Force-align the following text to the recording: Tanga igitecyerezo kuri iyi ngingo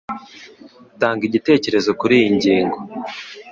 Tanga 1.01 1.21
igitecyerezo 1.27 1.91
kuri 1.99 2.13
iyi 2.21 2.29
ngingo 2.35 2.77